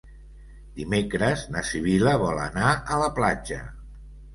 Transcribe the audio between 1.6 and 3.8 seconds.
Sibil·la vol anar a la platja.